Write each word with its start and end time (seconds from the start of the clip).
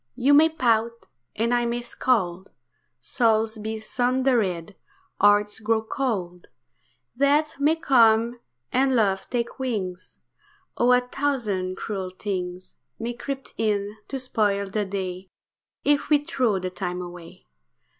You 0.15 0.33
may 0.33 0.49
pout, 0.49 1.05
and 1.35 1.53
I 1.53 1.67
may 1.67 1.81
scold, 1.83 2.49
Souls 2.99 3.59
be 3.59 3.77
sundered, 3.79 4.73
hearts 5.19 5.59
grow 5.59 5.83
cold; 5.83 6.47
Death 7.15 7.59
may 7.59 7.75
come, 7.75 8.39
and 8.71 8.95
love 8.95 9.29
take 9.29 9.59
wings; 9.59 10.17
Oh! 10.75 10.91
a 10.91 11.01
thousand 11.01 11.77
cruel 11.77 12.09
things 12.09 12.77
May 12.97 13.13
creep 13.13 13.49
in 13.57 13.95
to 14.07 14.17
spoil 14.19 14.71
the 14.71 14.85
day, 14.85 15.29
If 15.83 16.09
we 16.09 16.25
throw 16.25 16.57
the 16.57 16.71
time 16.71 17.03
away. 17.03 17.45